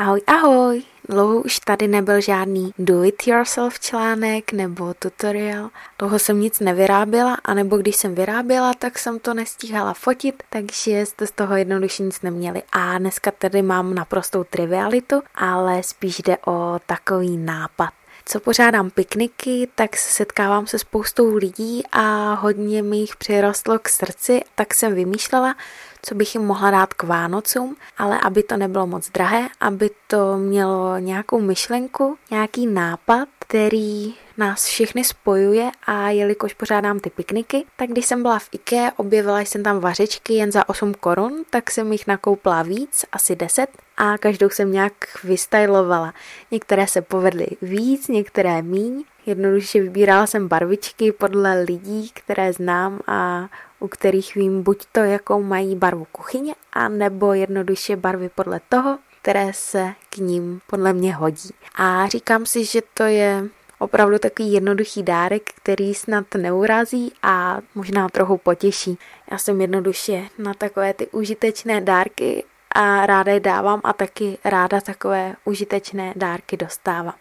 [0.00, 0.82] Ahoj, ahoj!
[1.08, 5.70] Dlouho už tady nebyl žádný do-it-yourself článek nebo tutorial.
[5.98, 11.26] Dlouho jsem nic nevyráběla, anebo když jsem vyráběla, tak jsem to nestíhala fotit, takže jste
[11.26, 12.62] z toho jednoduše nic neměli.
[12.72, 17.90] A dneska tady mám naprostou trivialitu, ale spíš jde o takový nápad
[18.28, 23.88] co pořádám pikniky, tak se setkávám se spoustou lidí a hodně mi jich přirostlo k
[23.88, 25.54] srdci, tak jsem vymýšlela,
[26.02, 30.36] co bych jim mohla dát k Vánocům, ale aby to nebylo moc drahé, aby to
[30.36, 37.90] mělo nějakou myšlenku, nějaký nápad, který nás všechny spojuje a jelikož pořádám ty pikniky, tak
[37.90, 41.92] když jsem byla v IKEA, objevila jsem tam vařečky jen za 8 korun, tak jsem
[41.92, 44.92] jich nakoupila víc, asi 10 a každou jsem nějak
[45.24, 46.14] vystylovala.
[46.50, 49.04] Některé se povedly víc, některé míň.
[49.26, 53.48] Jednoduše vybírala jsem barvičky podle lidí, které znám a
[53.80, 58.98] u kterých vím buď to, jakou mají barvu kuchyně, a nebo jednoduše barvy podle toho,
[59.28, 61.50] které se k ním podle mě hodí.
[61.74, 63.44] A říkám si, že to je
[63.78, 68.98] opravdu takový jednoduchý dárek, který snad neurazí a možná trochu potěší.
[69.30, 74.80] Já jsem jednoduše na takové ty užitečné dárky a ráda je dávám a taky ráda
[74.80, 77.18] takové užitečné dárky dostávám.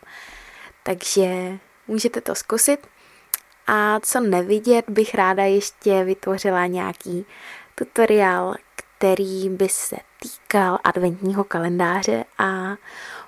[0.84, 2.88] Takže můžete to zkusit.
[3.68, 7.26] A co nevidět, bych ráda ještě vytvořila nějaký
[7.76, 8.56] tutoriál,
[8.98, 12.76] který by se týkal adventního kalendáře a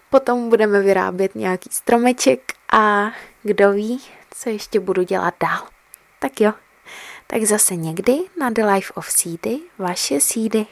[0.09, 3.12] potom budeme vyrábět nějaký stromeček a
[3.44, 4.02] kdo ví,
[4.34, 5.67] co ještě budu dělat dál.
[6.20, 6.53] Tak jo,
[7.28, 10.66] tak zase někdy na The Life of Seedy, vaše sídy.